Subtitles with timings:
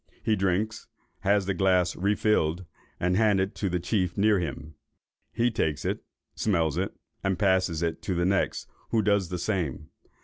[0.23, 0.87] He drinks,
[1.19, 2.65] has the glass refilled,
[2.99, 4.73] and handed to the chief near him;
[5.31, 9.89] he takes it, smells it, and passes it to the next, who does the same.